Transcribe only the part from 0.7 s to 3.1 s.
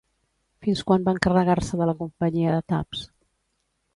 quan va encarregar-se de la companyia de taps?